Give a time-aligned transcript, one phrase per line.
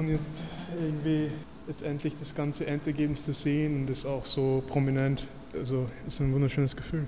[0.00, 0.40] Und jetzt
[0.80, 1.30] irgendwie
[1.68, 6.32] jetzt endlich das ganze Endergebnis zu sehen und das auch so prominent, also ist ein
[6.32, 7.06] wunderschönes Gefühl.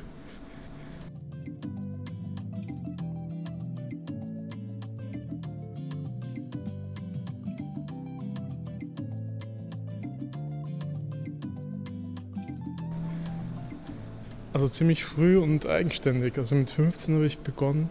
[14.52, 16.36] Also ziemlich früh und eigenständig.
[16.36, 17.88] Also mit 15 habe ich begonnen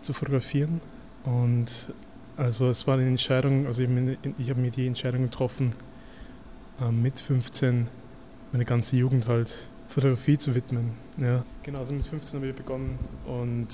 [0.00, 0.80] zu fotografieren
[1.24, 1.92] und
[2.40, 3.88] also es war eine Entscheidung, also ich,
[4.38, 5.74] ich habe mir die Entscheidung getroffen,
[6.80, 7.86] ähm, mit 15
[8.52, 10.92] meine ganze Jugend halt Fotografie zu widmen.
[11.18, 11.44] Ja.
[11.62, 13.68] Genau, also mit 15 habe ich begonnen und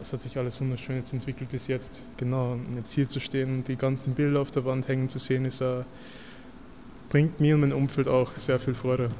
[0.00, 2.02] es hat sich alles wunderschön jetzt entwickelt bis jetzt.
[2.16, 5.20] Genau, und jetzt hier zu stehen und die ganzen Bilder auf der Wand hängen zu
[5.20, 5.84] sehen, ist, uh,
[7.08, 9.10] bringt mir und meinem Umfeld auch sehr viel Freude.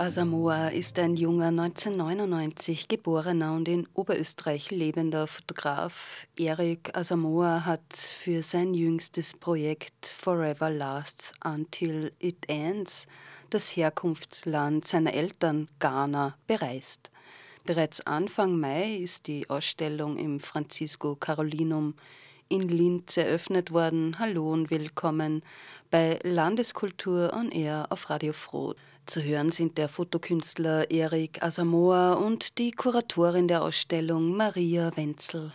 [0.00, 6.26] Asamoah ist ein junger 1999 geborener und in Oberösterreich lebender Fotograf.
[6.38, 13.06] Erik Asamoah hat für sein jüngstes Projekt Forever Lasts Until It Ends
[13.50, 17.10] das Herkunftsland seiner Eltern Ghana bereist.
[17.66, 21.92] Bereits Anfang Mai ist die Ausstellung im Francisco Carolinum
[22.48, 24.18] in Linz eröffnet worden.
[24.18, 25.42] Hallo und willkommen
[25.90, 28.74] bei Landeskultur on Air auf Radio Froh.
[29.10, 35.50] Zu hören sind der Fotokünstler Erik Asamoah und die Kuratorin der Ausstellung Maria Wenzel.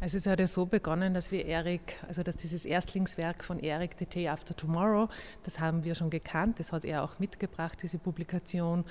[0.00, 3.92] Also es hat ja so begonnen, dass wir Erik, also dass dieses Erstlingswerk von Erik,
[3.98, 5.08] The Day After Tomorrow,
[5.44, 8.84] das haben wir schon gekannt, das hat er auch mitgebracht, diese Publikation,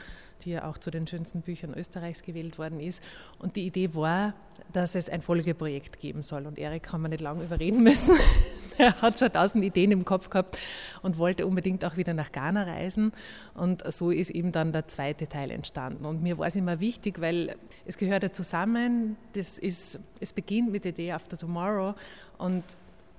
[0.43, 3.03] die ja auch zu den schönsten Büchern Österreichs gewählt worden ist.
[3.37, 4.33] Und die Idee war,
[4.73, 6.47] dass es ein Folgeprojekt geben soll.
[6.47, 8.15] Und Erik haben wir nicht lange überreden müssen.
[8.77, 10.57] er hat schon tausend Ideen im Kopf gehabt
[11.01, 13.11] und wollte unbedingt auch wieder nach Ghana reisen.
[13.53, 16.05] Und so ist eben dann der zweite Teil entstanden.
[16.05, 17.55] Und mir war es immer wichtig, weil
[17.85, 19.17] es gehört ja zusammen.
[19.33, 21.95] Das ist, es beginnt mit The Day After Tomorrow
[22.37, 22.63] und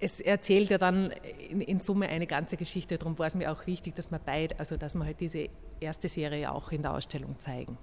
[0.03, 1.13] es erzählt ja dann
[1.49, 2.99] in, in, Summe eine ganze Geschichte.
[2.99, 5.49] Darum war es mir auch wichtig, dass wir beide, also dass wir halt diese
[5.79, 7.79] erste Serie auch in der Ausstellung zeigen.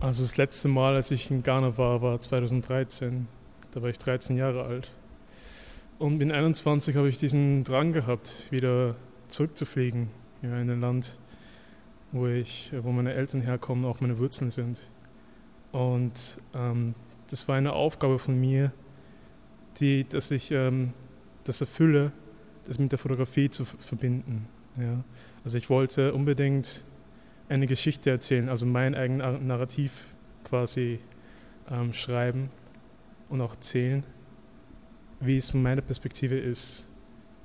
[0.00, 3.28] Also das letzte Mal, als ich in Ghana war, war 2013.
[3.70, 4.90] Da war ich 13 Jahre alt.
[5.98, 8.94] Und in 21 habe ich diesen Drang gehabt, wieder
[9.26, 10.08] zurückzufliegen
[10.42, 11.18] ja, in ein Land,
[12.12, 14.90] wo ich, wo meine Eltern herkommen, auch meine Wurzeln sind.
[15.72, 16.94] Und ähm,
[17.28, 18.72] das war eine Aufgabe von mir,
[19.80, 20.92] die, dass ich ähm,
[21.42, 22.12] das erfülle,
[22.66, 24.46] das mit der Fotografie zu verbinden.
[24.78, 25.02] Ja.
[25.42, 26.84] Also ich wollte unbedingt
[27.48, 30.14] eine Geschichte erzählen, also mein eigenes Narrativ
[30.44, 31.00] quasi
[31.70, 32.50] ähm, schreiben
[33.28, 34.04] und auch erzählen,
[35.20, 36.88] wie es von meiner Perspektive ist.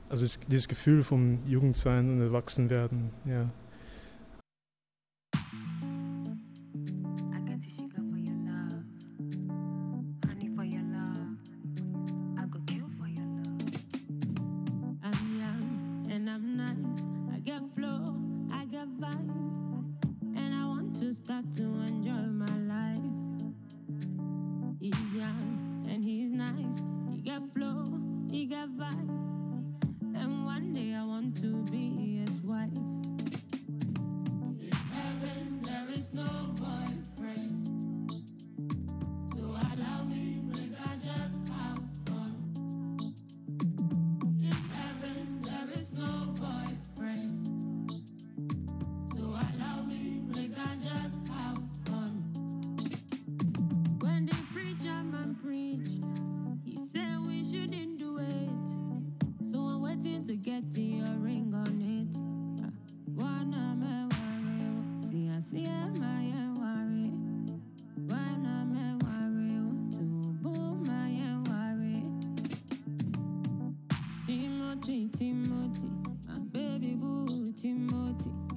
[0.10, 3.50] Also dieses Gefühl vom Jugendsein und Erwachsenwerden, ja.
[78.26, 78.53] Agency.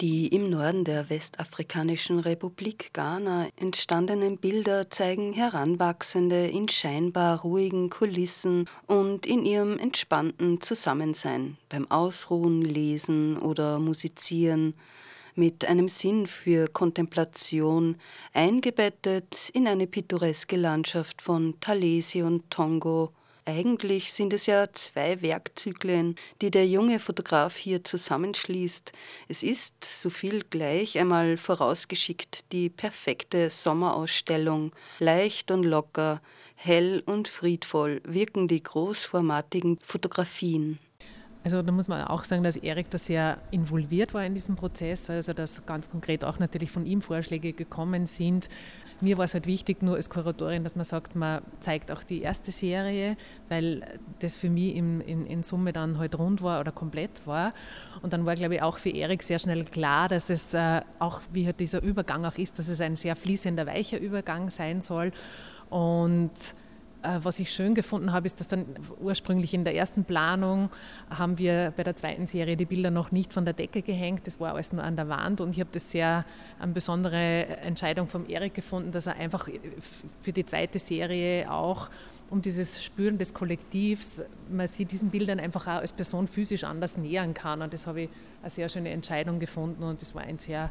[0.00, 8.66] Die im Norden der westafrikanischen Republik Ghana entstandenen Bilder zeigen Heranwachsende in scheinbar ruhigen Kulissen
[8.86, 14.72] und in ihrem entspannten Zusammensein beim Ausruhen, Lesen oder Musizieren
[15.34, 17.96] mit einem Sinn für Kontemplation,
[18.32, 23.12] eingebettet in eine pittoreske Landschaft von Talesi und Tongo,
[23.50, 28.92] eigentlich sind es ja zwei Werkzyklen, die der junge Fotograf hier zusammenschließt.
[29.28, 34.72] Es ist, so viel gleich einmal vorausgeschickt, die perfekte Sommerausstellung.
[35.00, 36.20] Leicht und locker,
[36.54, 40.78] hell und friedvoll wirken die großformatigen Fotografien.
[41.42, 45.08] Also da muss man auch sagen, dass Erik da sehr involviert war in diesem Prozess,
[45.08, 48.50] also dass ganz konkret auch natürlich von ihm Vorschläge gekommen sind,
[49.02, 52.22] mir war es halt wichtig, nur als Kuratorin, dass man sagt, man zeigt auch die
[52.22, 53.16] erste Serie,
[53.48, 53.82] weil
[54.20, 57.52] das für mich in, in, in Summe dann halt rund war oder komplett war.
[58.02, 61.20] Und dann war, glaube ich, auch für Erik sehr schnell klar, dass es äh, auch,
[61.32, 65.12] wie halt dieser Übergang auch ist, dass es ein sehr fließender, weicher Übergang sein soll.
[65.68, 66.32] Und
[67.02, 68.66] was ich schön gefunden habe, ist, dass dann
[69.00, 70.70] ursprünglich in der ersten Planung
[71.08, 74.38] haben wir bei der zweiten Serie die Bilder noch nicht von der Decke gehängt, das
[74.40, 75.40] war alles nur an der Wand.
[75.40, 76.24] Und ich habe das sehr
[76.58, 79.48] eine besondere Entscheidung vom Erik gefunden, dass er einfach
[80.20, 81.90] für die zweite Serie auch
[82.30, 86.96] um dieses Spüren des Kollektivs, man sieht diesen Bildern einfach auch als Person physisch anders
[86.96, 87.60] nähern kann.
[87.60, 88.10] Und das habe ich
[88.40, 89.82] eine sehr schöne Entscheidung gefunden.
[89.82, 90.70] Und das war ein sehr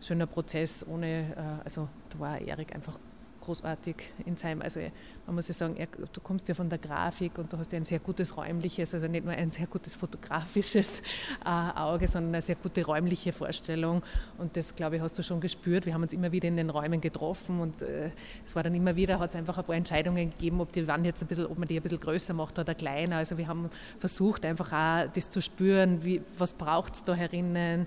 [0.00, 2.98] schöner Prozess ohne, äh, also da war Erik einfach
[3.46, 4.80] großartig in seinem, also
[5.26, 7.78] man muss ja sagen, er, du kommst ja von der Grafik und du hast ja
[7.78, 11.00] ein sehr gutes räumliches, also nicht nur ein sehr gutes fotografisches
[11.44, 11.48] äh,
[11.78, 14.02] Auge, sondern eine sehr gute räumliche Vorstellung
[14.38, 15.86] und das, glaube ich, hast du schon gespürt.
[15.86, 18.10] Wir haben uns immer wieder in den Räumen getroffen und äh,
[18.44, 21.06] es war dann immer wieder, hat es einfach ein paar Entscheidungen gegeben, ob die Wand
[21.06, 23.16] jetzt ein bisschen, ob man die ein bisschen größer macht oder kleiner.
[23.16, 27.86] Also wir haben versucht einfach auch das zu spüren, wie, was braucht es da herinnen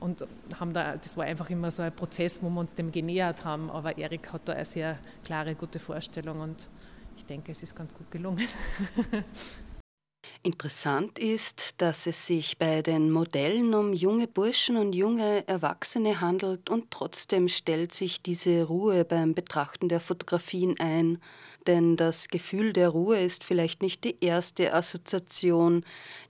[0.00, 0.26] und
[0.58, 3.70] haben da, das war einfach immer so ein Prozess, wo wir uns dem genähert haben.
[3.70, 6.68] Aber Erik hat da eine sehr klare, gute Vorstellung und
[7.16, 8.48] ich denke, es ist ganz gut gelungen.
[10.42, 16.70] Interessant ist, dass es sich bei den Modellen um junge Burschen und junge Erwachsene handelt
[16.70, 21.18] und trotzdem stellt sich diese Ruhe beim Betrachten der Fotografien ein
[21.66, 25.84] denn das Gefühl der Ruhe ist vielleicht nicht die erste Assoziation,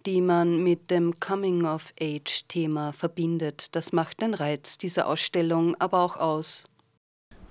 [0.06, 3.74] die man mit dem Coming-of-Age-Thema verbindet.
[3.74, 6.64] Das macht den Reiz dieser Ausstellung aber auch aus.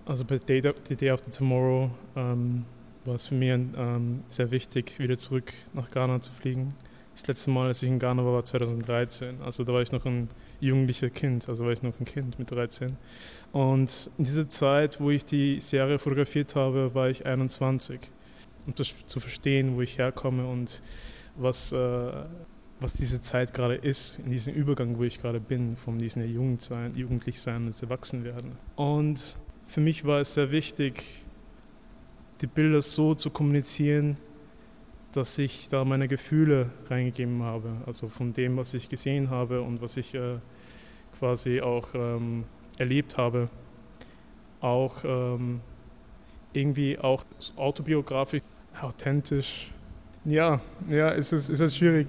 [0.05, 2.65] Also bei The Day After Tomorrow ähm,
[3.05, 6.73] war es für mich ähm, sehr wichtig, wieder zurück nach Ghana zu fliegen.
[7.19, 9.41] Das letzte Mal, als ich in Ghana war, war 2013.
[9.41, 10.29] Also da war ich noch ein
[10.61, 12.95] jugendlicher Kind, also war ich noch ein Kind mit 13.
[13.51, 17.99] Und in dieser Zeit, wo ich die Serie fotografiert habe, war ich 21.
[18.65, 20.81] Um das zu verstehen, wo ich herkomme und
[21.35, 22.11] was, äh,
[22.79, 26.95] was diese Zeit gerade ist, in diesem Übergang, wo ich gerade bin, von diesem Jugendsein,
[26.95, 28.53] Jugendlichsein und Erwachsenwerden.
[28.77, 31.25] Und für mich war es sehr wichtig,
[32.39, 34.15] die Bilder so zu kommunizieren,
[35.13, 39.81] dass ich da meine Gefühle reingegeben habe, also von dem, was ich gesehen habe und
[39.81, 40.37] was ich äh,
[41.17, 42.45] quasi auch ähm,
[42.77, 43.49] erlebt habe,
[44.61, 45.61] auch ähm,
[46.53, 47.23] irgendwie auch
[47.55, 48.41] autobiografisch,
[48.81, 49.71] authentisch.
[50.25, 52.07] Ja, ja, es ist, es ist schwierig.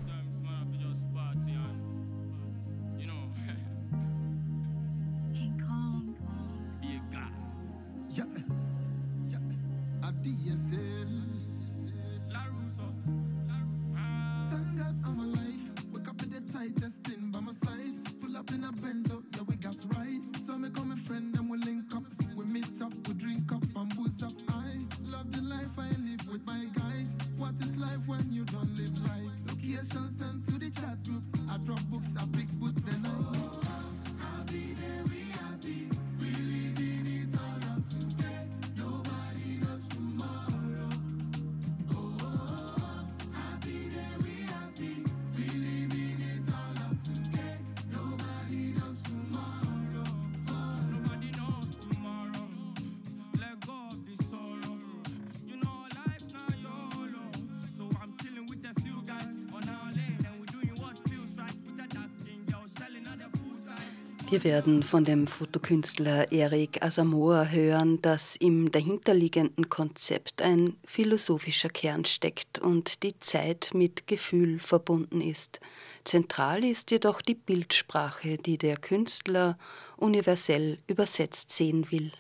[64.31, 72.05] Wir werden von dem Fotokünstler Eric Asamoah hören, dass im dahinterliegenden Konzept ein philosophischer Kern
[72.05, 75.59] steckt und die Zeit mit Gefühl verbunden ist.
[76.05, 79.59] Zentral ist jedoch die Bildsprache, die der Künstler
[79.97, 82.13] universell übersetzt sehen will.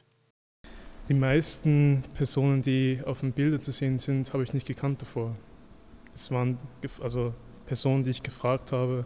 [1.09, 5.37] Die meisten Personen, die auf den Bildern zu sehen sind, habe ich nicht gekannt davor.
[6.12, 6.59] Es waren
[6.99, 7.33] also
[7.67, 9.05] Personen, die ich gefragt habe,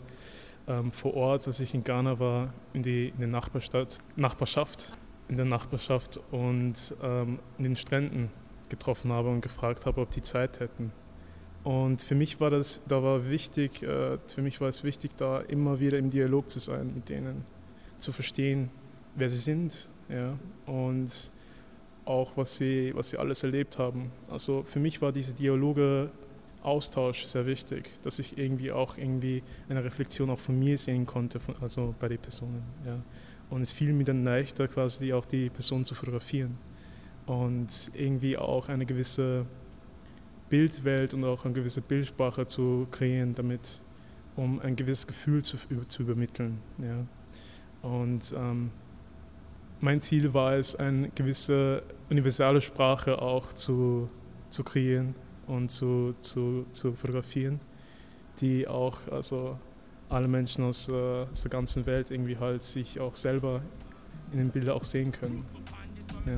[0.66, 4.97] ähm, vor Ort, als ich in Ghana war, in die, in die Nachbarstadt, Nachbarschaft,
[5.28, 8.30] in der Nachbarschaft und ähm, in den Stränden
[8.68, 10.92] getroffen habe und gefragt habe, ob die Zeit hätten.
[11.62, 15.40] Und für mich war das, da war wichtig, äh, für mich war es wichtig, da
[15.40, 17.44] immer wieder im Dialog zu sein mit denen,
[17.99, 18.71] zu verstehen,
[19.14, 21.33] wer sie sind, ja, und
[22.04, 24.12] auch was sie, was sie alles erlebt haben.
[24.30, 26.11] Also für mich war diese Dialoge
[26.64, 31.38] Austausch sehr wichtig, dass ich irgendwie auch irgendwie eine Reflexion auch von mir sehen konnte,
[31.38, 32.62] von, also bei den Personen.
[32.87, 33.02] Ja.
[33.50, 36.56] Und es fiel mir dann leichter, quasi auch die Person zu fotografieren
[37.26, 39.44] und irgendwie auch eine gewisse
[40.49, 43.83] Bildwelt und auch eine gewisse Bildsprache zu kreieren, damit,
[44.35, 46.59] um ein gewisses Gefühl zu, zu übermitteln.
[46.78, 47.06] Ja.
[47.88, 48.71] Und ähm,
[49.80, 54.09] mein Ziel war es, eine gewisse universale Sprache auch zu,
[54.49, 55.14] zu kreieren
[55.47, 57.61] und zu, zu, zu fotografieren,
[58.41, 59.59] die auch also
[60.09, 63.63] alle Menschen aus, äh, aus der ganzen Welt irgendwie halt sich auch selber
[64.33, 65.45] in den Bildern auch sehen können.
[66.27, 66.37] Ja.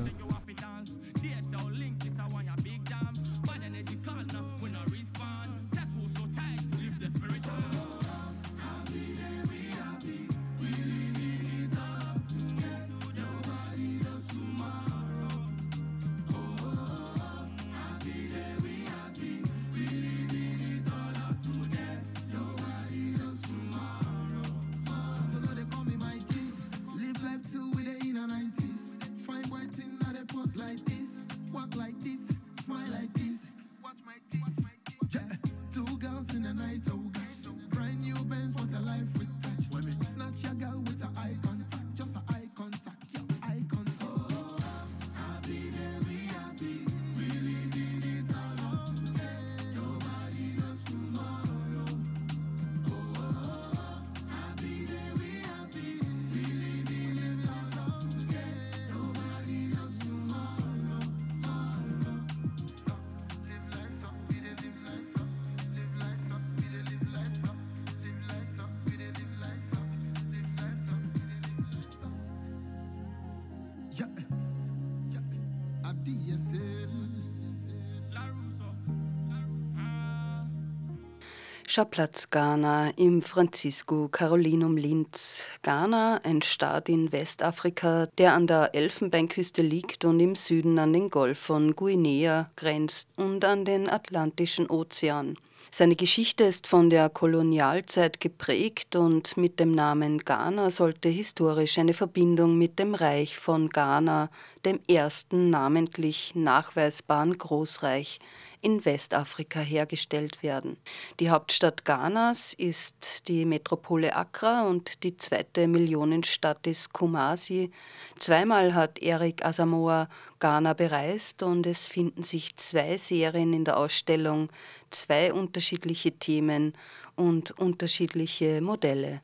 [81.69, 85.43] Schauplatz Ghana im Francisco Carolinum Linz.
[85.61, 91.09] Ghana, ein Staat in Westafrika, der an der Elfenbeinküste liegt und im Süden an den
[91.09, 95.35] Golf von Guinea grenzt und an den Atlantischen Ozean.
[95.69, 101.93] Seine Geschichte ist von der Kolonialzeit geprägt und mit dem Namen Ghana sollte historisch eine
[101.93, 104.29] Verbindung mit dem Reich von Ghana,
[104.65, 108.19] dem ersten namentlich nachweisbaren Großreich
[108.61, 110.77] in Westafrika hergestellt werden.
[111.19, 117.71] Die Hauptstadt Ghanas ist die Metropole Accra und die zweite Millionenstadt ist Kumasi.
[118.19, 120.09] Zweimal hat Eric Asamoah
[120.39, 124.49] Ghana bereist und es finden sich zwei Serien in der Ausstellung,
[124.91, 126.73] zwei unterschiedliche Themen
[127.15, 129.21] und unterschiedliche Modelle.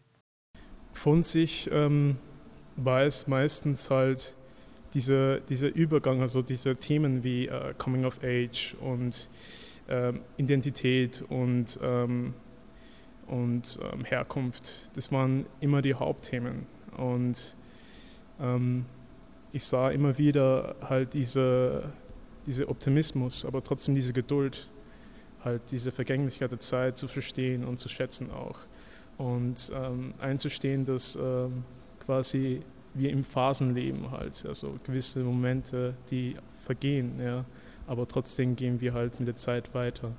[0.94, 2.18] Von sich ähm,
[2.76, 4.36] war es meistens halt
[4.94, 9.30] diese, dieser Übergang, also diese Themen wie äh, Coming of Age und
[9.90, 12.34] ähm, Identität und, ähm,
[13.28, 16.66] und ähm, Herkunft, das waren immer die Hauptthemen.
[16.98, 17.56] Und
[18.40, 18.86] ähm,
[19.52, 21.92] ich sah immer wieder halt diese,
[22.46, 24.70] diese Optimismus, aber trotzdem diese Geduld,
[25.44, 28.60] halt diese Vergänglichkeit der Zeit zu verstehen und zu schätzen auch.
[29.18, 31.64] Und ähm, einzustehen, dass ähm,
[32.06, 32.62] quasi
[32.94, 37.46] wir im Phasenleben halt, also gewisse Momente, die vergehen, ja,
[37.88, 40.12] aber trotzdem gehen wir halt mit der Zeit weiter.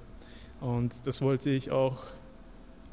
[0.60, 2.04] Und das wollte ich auch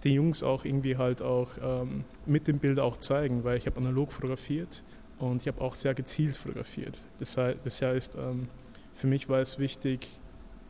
[0.03, 3.77] den Jungs auch irgendwie halt auch ähm, mit dem Bild auch zeigen, weil ich habe
[3.77, 4.83] analog fotografiert
[5.19, 6.97] und ich habe auch sehr gezielt fotografiert.
[7.19, 8.47] Das heißt, ähm,
[8.95, 10.07] für mich war es wichtig,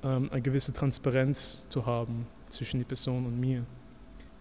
[0.04, 3.66] ähm, eine gewisse Transparenz zu haben zwischen die Person und mir.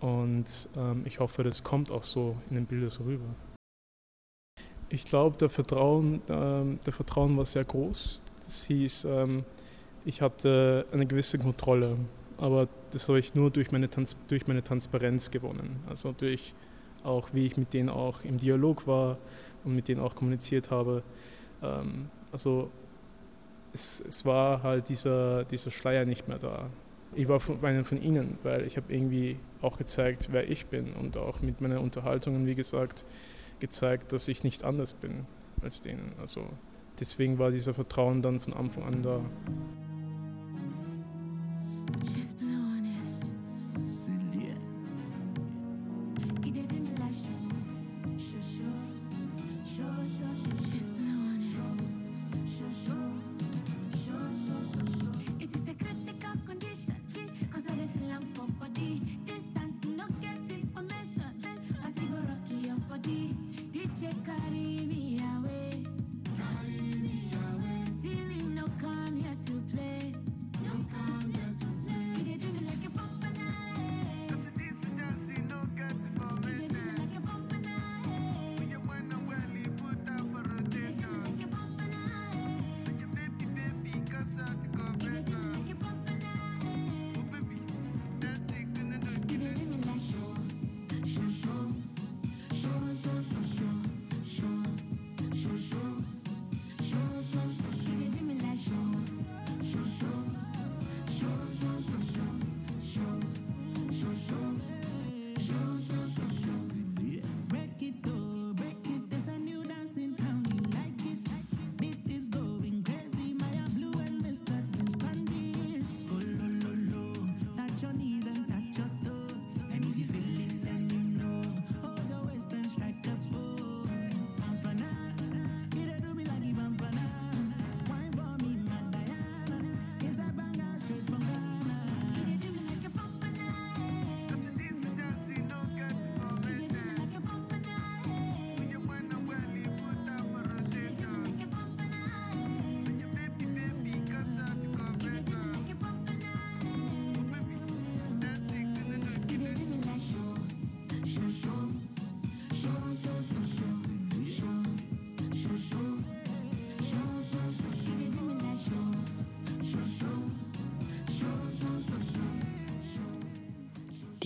[0.00, 3.26] Und ähm, ich hoffe, das kommt auch so in den Bildern so rüber.
[4.92, 8.24] Ich glaube, der Vertrauen, ähm, der Vertrauen war sehr groß.
[8.44, 9.44] Das hieß, ähm,
[10.04, 11.96] ich hatte eine gewisse Kontrolle,
[12.38, 15.78] aber das habe ich nur durch meine, Trans durch meine Transparenz gewonnen.
[15.88, 16.54] Also durch
[17.04, 19.18] auch, wie ich mit denen auch im Dialog war
[19.64, 21.04] und mit denen auch kommuniziert habe.
[21.62, 22.68] Ähm, also
[23.72, 26.68] es, es war halt dieser, dieser Schleier nicht mehr da.
[27.14, 31.16] Ich war von, von ihnen, weil ich habe irgendwie auch gezeigt, wer ich bin und
[31.16, 33.04] auch mit meinen Unterhaltungen, wie gesagt,
[33.60, 35.26] gezeigt, dass ich nicht anders bin
[35.62, 36.12] als denen.
[36.18, 36.44] Also
[36.98, 39.20] deswegen war dieser Vertrauen dann von Anfang an da.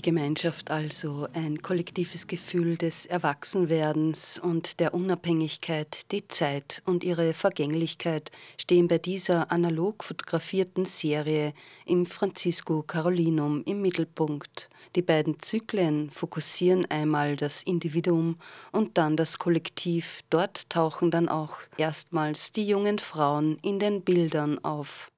[0.04, 8.30] Gemeinschaft also, ein kollektives Gefühl des Erwachsenwerdens und der Unabhängigkeit, die Zeit und ihre Vergänglichkeit
[8.60, 11.54] stehen bei dieser analog fotografierten Serie
[11.86, 14.68] im Francisco Carolinum im Mittelpunkt.
[14.94, 18.36] Die beiden Zyklen fokussieren einmal das Individuum
[18.72, 20.20] und dann das Kollektiv.
[20.28, 25.10] Dort tauchen dann auch erstmals die jungen Frauen in den Bildern auf.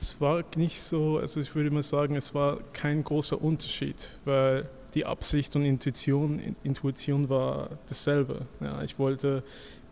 [0.00, 4.68] Es war nicht so, also ich würde mal sagen, es war kein großer Unterschied, weil
[4.94, 8.46] die Absicht und Intuition, Intuition war dasselbe.
[8.60, 9.42] Ja, ich wollte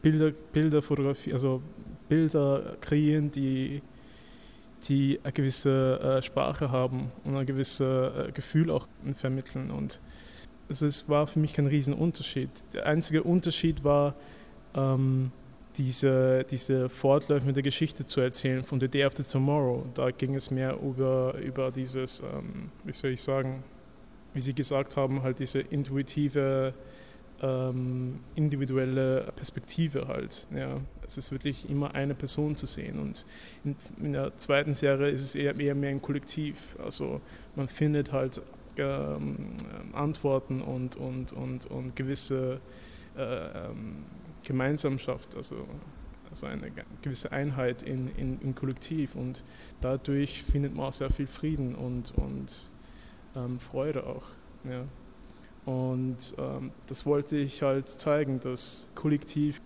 [0.03, 1.63] Bilder, Bilder fotografieren, also
[2.09, 3.83] Bilder kreieren, die,
[4.89, 9.73] die eine gewisse äh, Sprache haben und ein gewisses äh, Gefühl auch vermitteln.
[9.73, 10.01] Und
[10.69, 12.51] also es war für mich kein Riesenunterschied.
[12.73, 14.15] Der einzige Unterschied war,
[14.75, 15.33] ähm,
[15.77, 19.85] diese, diese der Geschichte zu erzählen von The Day After Tomorrow.
[19.95, 23.63] Da ging es mehr über, über dieses, ähm, wie soll ich sagen,
[24.35, 26.75] wie Sie gesagt haben, halt diese intuitive,
[27.43, 30.47] ähm, individuelle Perspektive halt.
[30.55, 30.81] Ja.
[31.07, 33.25] Es ist wirklich immer eine Person zu sehen und
[33.65, 36.77] in, in der zweiten Serie ist es eher, eher mehr ein Kollektiv.
[36.83, 37.21] Also
[37.55, 38.41] man findet halt
[38.79, 39.37] ähm,
[39.93, 42.61] Antworten und, und, und, und gewisse
[43.17, 44.05] äh, ähm,
[44.45, 45.67] Gemeinschaft, also,
[46.31, 46.71] also eine
[47.03, 49.45] gewisse Einheit in, in, im Kollektiv und
[49.81, 52.71] dadurch findet man auch sehr viel Frieden und, und
[53.35, 54.25] ähm, Freude auch.
[54.65, 54.85] Ja.
[55.65, 59.61] Und ähm, das wollte ich halt zeigen, dass Kollektiv.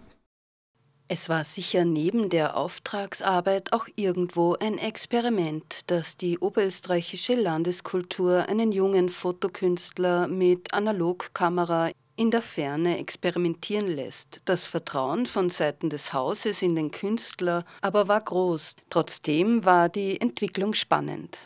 [1.09, 8.73] Es war sicher neben der Auftragsarbeit auch irgendwo ein Experiment, das die oberösterreichische Landeskultur einen
[8.73, 14.43] jungen Fotokünstler mit Analogkamera in der Ferne experimentieren lässt.
[14.45, 18.77] Das Vertrauen von Seiten des Hauses in den Künstler aber war groß.
[18.91, 21.39] Trotzdem war die Entwicklung spannend.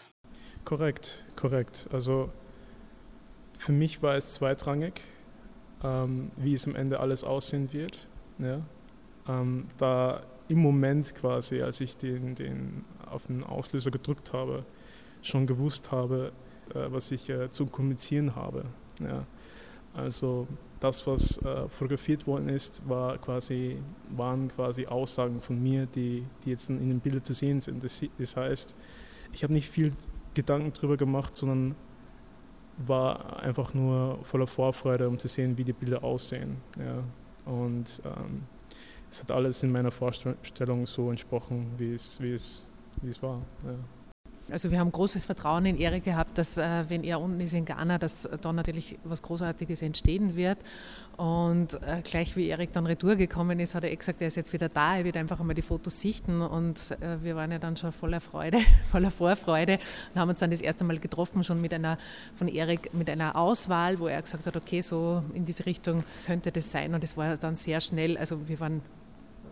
[0.64, 1.86] Korrekt, korrekt.
[1.92, 2.28] Also
[3.56, 5.00] für mich war es zweitrangig,
[5.84, 8.08] ähm, wie es am Ende alles aussehen wird.
[8.40, 8.60] Ja?
[9.28, 14.64] Ähm, da im Moment quasi, als ich den, den auf den Auslöser gedrückt habe,
[15.22, 16.32] schon gewusst habe,
[16.70, 18.64] äh, was ich äh, zu kommunizieren habe.
[18.98, 19.24] Ja?
[19.94, 20.46] Also
[20.80, 23.78] das, was äh, fotografiert worden ist, war quasi,
[24.10, 27.82] waren quasi Aussagen von mir, die, die jetzt in den Bildern zu sehen sind.
[27.82, 28.74] Das, das heißt,
[29.32, 29.92] ich habe nicht viel
[30.34, 31.74] Gedanken darüber gemacht, sondern
[32.78, 36.56] war einfach nur voller Vorfreude, um zu sehen, wie die Bilder aussehen.
[36.78, 37.04] Ja.
[37.50, 38.42] Und ähm,
[39.10, 42.66] es hat alles in meiner Vorstellung so entsprochen, wie es, wie es,
[43.00, 43.40] wie es war.
[43.64, 43.74] Ja.
[44.50, 47.64] Also wir haben großes Vertrauen in Erik gehabt, dass äh, wenn er unten ist in
[47.64, 50.58] Ghana, dass da natürlich was Großartiges entstehen wird.
[51.16, 54.34] Und äh, gleich wie Erik dann retour gekommen ist, hat er eh gesagt, er ist
[54.34, 56.42] jetzt wieder da, er wird einfach einmal die Fotos sichten.
[56.42, 58.58] Und äh, wir waren ja dann schon voller Freude,
[58.90, 59.78] voller Vorfreude
[60.12, 61.98] und haben uns dann das erste Mal getroffen, schon mit einer
[62.34, 66.52] von Erik mit einer Auswahl, wo er gesagt hat, okay, so in diese Richtung könnte
[66.52, 66.94] das sein.
[66.94, 68.82] Und es war dann sehr schnell, also wir waren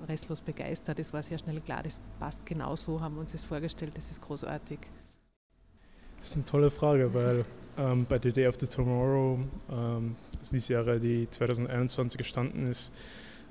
[0.04, 0.98] restlos begeistert.
[0.98, 4.10] Es war sehr schnell klar, das passt genau so, haben wir uns das vorgestellt, das
[4.10, 4.78] ist großartig.
[6.18, 7.44] Das ist eine tolle Frage, weil
[7.78, 12.92] ähm, bei The Day of the Tomorrow, ähm, also die Serie, die 2021 gestanden ist,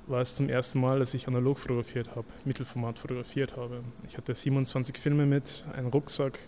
[0.08, 3.84] war es zum ersten Mal, dass ich analog fotografiert habe, Mittelformat fotografiert habe.
[4.08, 6.40] Ich hatte 27 Filme mit, einen Rucksack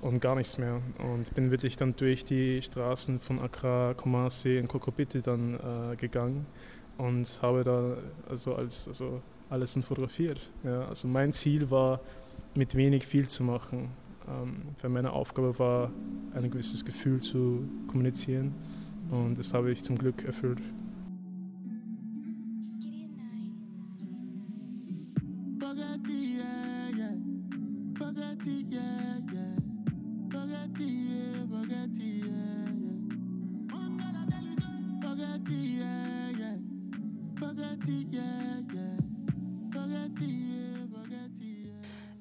[0.00, 0.80] und gar nichts mehr.
[0.98, 6.46] Und bin wirklich dann durch die Straßen von Accra, Kumasi und Kokopiti dann äh, gegangen
[6.98, 7.96] und habe da
[8.28, 10.40] also als also alles fotografiert.
[10.62, 10.86] Ja.
[10.86, 12.00] Also mein Ziel war,
[12.56, 13.90] mit wenig viel zu machen.
[14.28, 15.90] Ähm, weil meine Aufgabe war,
[16.34, 18.54] ein gewisses Gefühl zu kommunizieren
[19.10, 20.60] und das habe ich zum Glück erfüllt.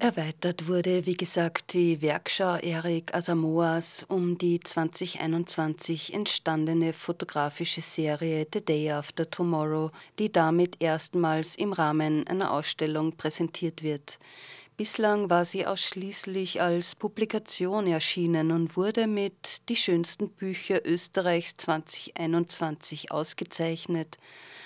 [0.03, 8.59] Erweitert wurde, wie gesagt, die Werkschau Erik Asamoas um die 2021 entstandene fotografische Serie The
[8.59, 14.19] Day After Tomorrow, die damit erstmals im Rahmen einer Ausstellung präsentiert wird.
[14.75, 23.11] Bislang war sie ausschließlich als Publikation erschienen und wurde mit Die schönsten Bücher Österreichs 2021
[23.11, 24.17] ausgezeichnet.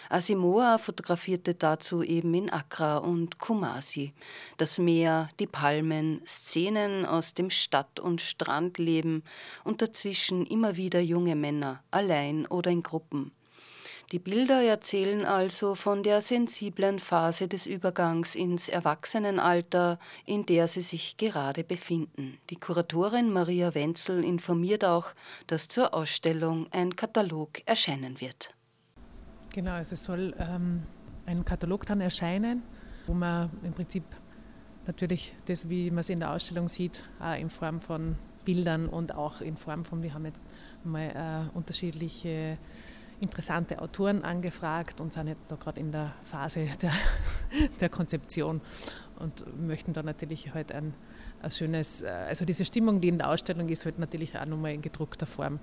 [0.10, 4.13] Asimoa fotografierte dazu eben in Accra und Kumasi
[4.56, 9.24] das Meer, die Palmen, Szenen aus dem Stadt- und Strandleben
[9.65, 13.34] und dazwischen immer wieder junge Männer, allein oder in Gruppen.
[14.13, 20.82] Die Bilder erzählen also von der sensiblen Phase des Übergangs ins Erwachsenenalter, in der sie
[20.82, 22.38] sich gerade befinden.
[22.50, 25.08] Die Kuratorin Maria Wenzel informiert auch,
[25.48, 28.54] dass zur Ausstellung ein Katalog erscheinen wird.
[29.54, 30.84] Genau, also es soll ähm,
[31.26, 32.63] ein Katalog dann erscheinen,
[33.08, 34.06] wo man im Prinzip
[34.86, 38.15] natürlich das, wie man es in der Ausstellung sieht, auch in Form von
[38.46, 40.41] Bildern und auch in Form von, wir haben jetzt
[40.86, 42.58] mal äh, unterschiedliche
[43.19, 46.93] interessante Autoren angefragt und sind jetzt da gerade in der Phase der,
[47.80, 48.62] der Konzeption
[49.19, 50.93] und möchten da natürlich halt ein,
[51.41, 54.73] ein schönes, äh, also diese Stimmung, die in der Ausstellung ist, halt natürlich auch nochmal
[54.73, 55.60] in gedruckter Form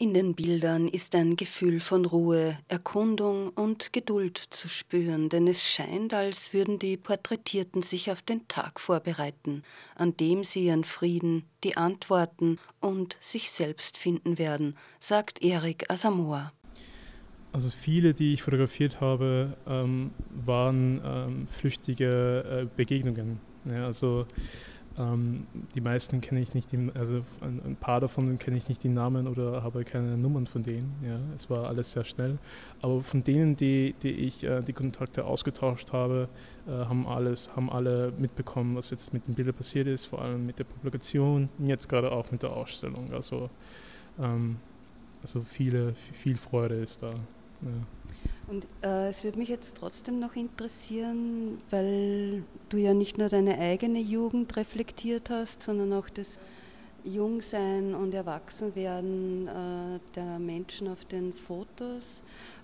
[0.00, 5.68] in den Bildern ist ein Gefühl von Ruhe, Erkundung und Geduld zu spüren, denn es
[5.68, 9.64] scheint, als würden die Porträtierten sich auf den Tag vorbereiten,
[9.96, 16.52] an dem sie ihren Frieden, die Antworten und sich selbst finden werden, sagt Erik Asamoah.
[17.52, 20.10] Also viele, die ich fotografiert habe, ähm,
[20.44, 23.40] waren ähm, flüchtige äh, Begegnungen.
[23.64, 24.24] Ja, also
[24.98, 28.88] ähm, die meisten kenne ich nicht, also ein, ein, paar davon kenne ich nicht die
[28.88, 30.92] Namen oder habe keine Nummern von denen.
[31.02, 32.38] Ja, es war alles sehr schnell.
[32.82, 36.28] Aber von denen, die, die ich äh, die Kontakte ausgetauscht habe,
[36.66, 40.44] äh, haben alles, haben alle mitbekommen, was jetzt mit den Bildern passiert ist, vor allem
[40.44, 43.12] mit der Publikation, jetzt gerade auch mit der Ausstellung.
[43.12, 43.50] Also,
[44.18, 44.56] ähm,
[45.22, 47.14] also viele, viel Freude ist da.
[47.62, 47.68] Ja.
[48.48, 53.58] Und äh, es würde mich jetzt trotzdem noch interessieren, weil du ja nicht nur deine
[53.58, 56.40] eigene Jugend reflektiert hast, sondern auch das
[57.04, 62.22] Jungsein und Erwachsenwerden äh, der Menschen auf den Fotos.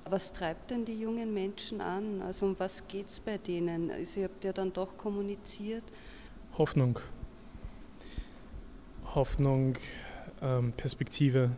[0.09, 2.23] Was treibt denn die jungen Menschen an?
[2.23, 3.91] Also um was geht es bei denen?
[3.91, 5.85] Also ihr habt ja dann doch kommuniziert.
[6.57, 6.99] Hoffnung.
[9.15, 9.75] Hoffnung,
[10.43, 11.51] ähm, Perspektive.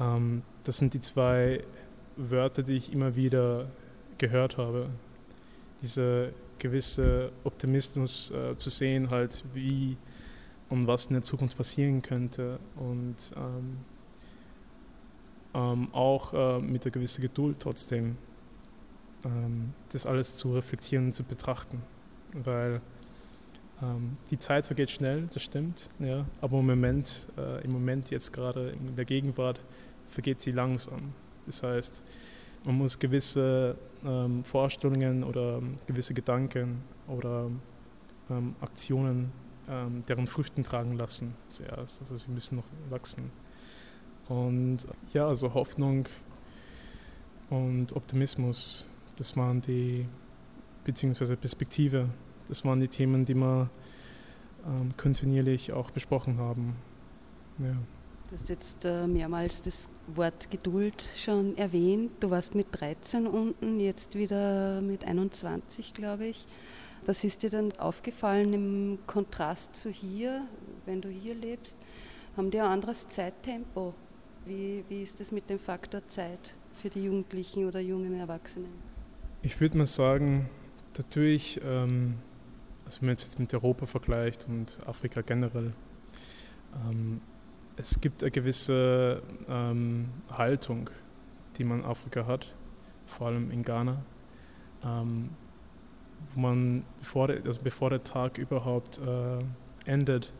[0.00, 1.62] Ähm, das sind die zwei
[2.16, 3.70] Wörter, die ich immer wieder
[4.18, 4.88] gehört habe.
[5.80, 9.96] Dieser gewisse Optimismus äh, zu sehen, halt wie
[10.68, 13.76] und was in der Zukunft passieren könnte und ähm,
[15.54, 18.16] ähm, auch äh, mit einer gewissen Geduld trotzdem
[19.24, 21.82] ähm, das alles zu reflektieren und zu betrachten,
[22.32, 22.80] weil
[23.80, 28.32] ähm, die Zeit vergeht schnell, das stimmt, ja, aber im Moment, äh, im Moment jetzt
[28.32, 29.60] gerade in der Gegenwart
[30.08, 31.12] vergeht sie langsam
[31.46, 32.02] das heißt,
[32.64, 37.50] man muss gewisse ähm, Vorstellungen oder ähm, gewisse Gedanken oder
[38.28, 39.32] ähm, Aktionen
[39.68, 42.00] ähm, deren Früchten tragen lassen zuerst.
[42.00, 43.30] Also sie müssen noch wachsen.
[44.28, 44.78] Und
[45.12, 46.06] ja, also Hoffnung
[47.48, 50.06] und Optimismus, das waren die,
[50.82, 52.08] beziehungsweise Perspektive,
[52.48, 53.70] das waren die Themen, die wir
[54.66, 56.74] ähm, kontinuierlich auch besprochen haben.
[57.60, 57.76] Ja.
[58.28, 62.12] Du hast jetzt äh, mehrmals das Wort Geduld schon erwähnt.
[62.20, 66.46] Du warst mit 13 unten, jetzt wieder mit 21, glaube ich.
[67.06, 70.46] Was ist dir dann aufgefallen im Kontrast zu hier,
[70.86, 71.76] wenn du hier lebst?
[72.36, 73.94] Haben die ein anderes Zeittempo?
[74.44, 78.72] Wie, wie ist das mit dem Faktor Zeit für die Jugendlichen oder jungen Erwachsenen?
[79.42, 80.48] Ich würde mal sagen,
[80.96, 82.14] natürlich, ähm,
[82.84, 85.72] also wenn man es jetzt mit Europa vergleicht und Afrika generell,
[86.88, 87.20] ähm,
[87.76, 90.90] es gibt eine gewisse ähm, Haltung,
[91.56, 92.54] die man in Afrika hat,
[93.06, 94.02] vor allem in Ghana,
[94.84, 95.30] ähm,
[96.34, 100.32] wo man, bevor der, also bevor der Tag überhaupt äh, endet,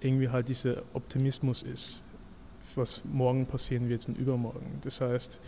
[0.00, 2.04] irgendwie halt dieser Optimismus ist,
[2.74, 4.78] was morgen passieren wird und übermorgen.
[4.82, 5.40] Das heißt,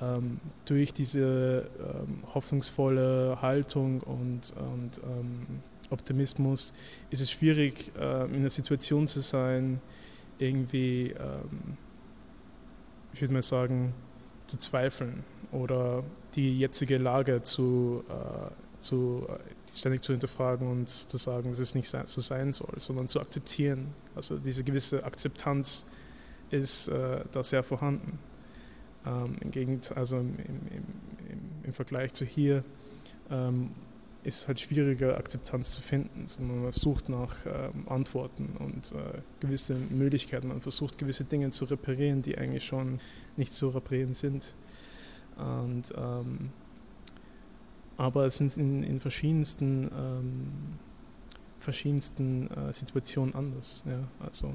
[0.00, 6.72] ähm, durch diese ähm, hoffnungsvolle Haltung und, und ähm, Optimismus
[7.10, 9.80] ist es schwierig, äh, in einer Situation zu sein,
[10.38, 11.76] irgendwie, ähm,
[13.12, 13.94] ich würde mal sagen,
[14.46, 19.38] zu zweifeln oder die jetzige Lage zu, äh, zu, äh,
[19.76, 23.88] ständig zu hinterfragen und zu sagen, dass es nicht so sein soll, sondern zu akzeptieren.
[24.14, 25.84] Also diese gewisse Akzeptanz
[26.50, 28.18] ist äh, da sehr vorhanden.
[29.06, 30.60] Ähm, Im Gegenteil, also im, im,
[31.28, 32.64] im, im Vergleich zu hier,
[33.30, 33.70] ähm,
[34.28, 39.74] ist halt schwieriger, Akzeptanz zu finden, sondern man sucht nach ähm, Antworten und äh, gewisse
[39.74, 40.48] Möglichkeiten.
[40.48, 43.00] Man versucht gewisse Dinge zu reparieren, die eigentlich schon
[43.36, 44.54] nicht zu reparieren sind.
[45.36, 46.50] Und, ähm,
[47.96, 50.52] aber es sind in, in verschiedensten, ähm,
[51.58, 53.84] verschiedensten äh, Situationen anders.
[53.88, 54.52] Ja, also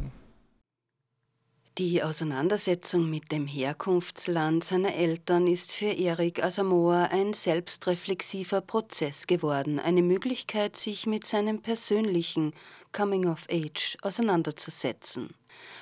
[1.79, 9.79] Die Auseinandersetzung mit dem Herkunftsland seiner Eltern ist für Erik Asamoah ein selbstreflexiver Prozess geworden,
[9.79, 12.53] eine Möglichkeit, sich mit seinem persönlichen
[12.91, 15.33] Coming of Age auseinanderzusetzen.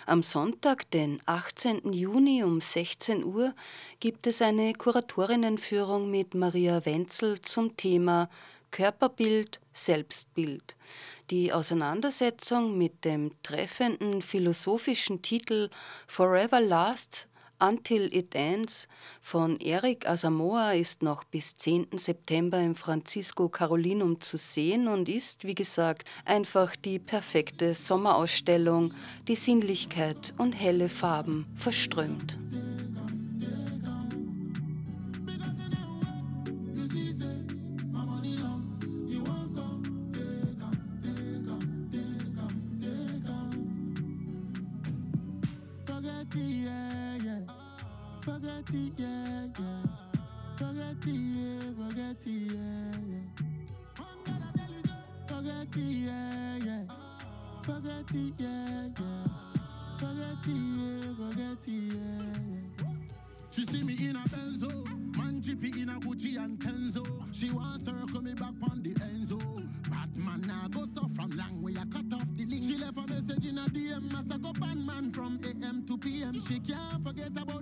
[0.06, 1.92] Am Sonntag, den 18.
[1.92, 3.54] Juni um 16 Uhr,
[4.00, 8.30] gibt es eine Kuratorinnenführung mit Maria Wenzel zum Thema
[8.72, 10.76] Körperbild, Selbstbild.
[11.30, 15.70] Die Auseinandersetzung mit dem treffenden philosophischen Titel
[16.08, 17.28] Forever Lasts
[17.60, 18.88] Until It Ends
[19.22, 21.90] von Eric Asamoah ist noch bis 10.
[21.98, 28.94] September im Francisco Carolinum zu sehen und ist, wie gesagt, einfach die perfekte Sommerausstellung,
[29.28, 32.38] die Sinnlichkeit und helle Farben verströmt.
[48.72, 49.84] Bugatti, yeah, yeah.
[50.56, 53.44] Bugatti, yeah, Bugatti, yeah, yeah.
[55.28, 56.84] Bugatti, yeah, yeah.
[57.64, 59.28] Bugatti, yeah, yeah.
[59.98, 62.88] Bugatti, yeah, Bugatti, yeah, yeah.
[63.50, 64.72] She see me in a Benzo,
[65.18, 67.04] man jippy in a Gucci and Kenzo.
[67.34, 69.38] She wants her coming back on the Enzo.
[69.90, 72.64] Batman I go so from long way I cut off the link.
[72.64, 76.42] She left a message in a DM, master go man from AM to PM.
[76.48, 77.61] She can't forget about